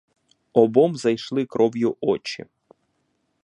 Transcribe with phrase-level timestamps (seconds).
[0.53, 2.45] Обом зайшли кров'ю очі.